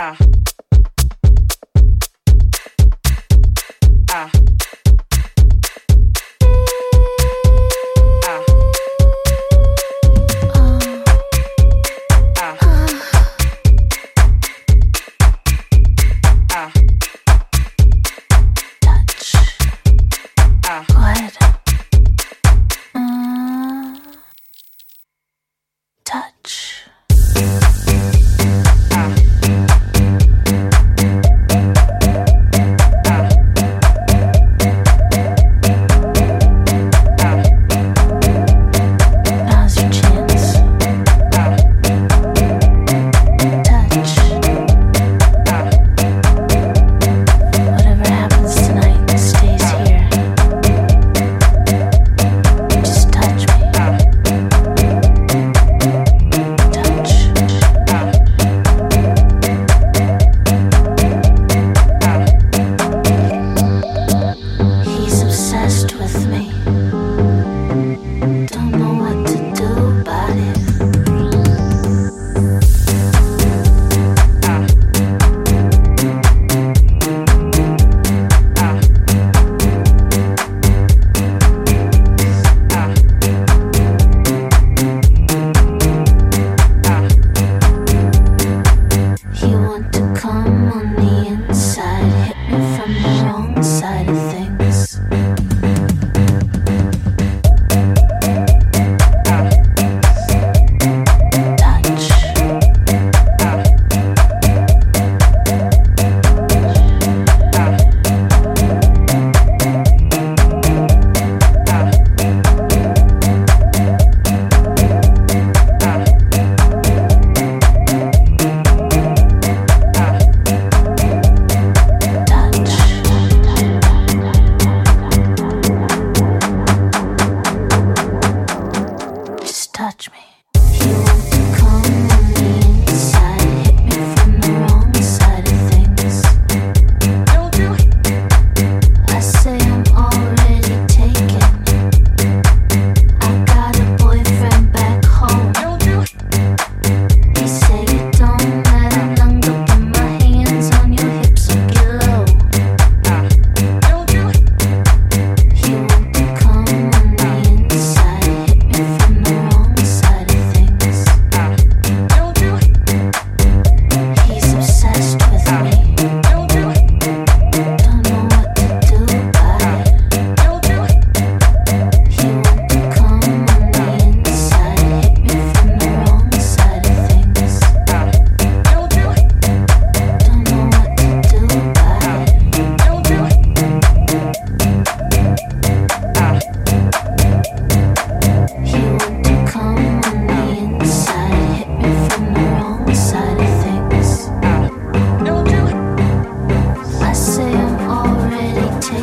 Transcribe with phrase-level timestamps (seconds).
[0.00, 0.40] get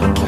[0.00, 0.23] down.